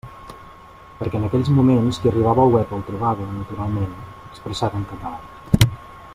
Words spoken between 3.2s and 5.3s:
naturalment, expressat en català.